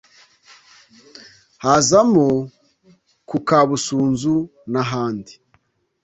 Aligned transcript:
hazamo 1.63 2.27
ku 3.29 3.37
Kabusunzu 3.47 4.35
n’ahandi 4.71 5.33